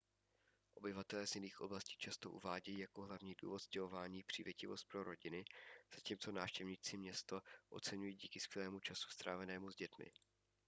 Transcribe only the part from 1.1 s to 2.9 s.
z jiných oblastí často uvádějí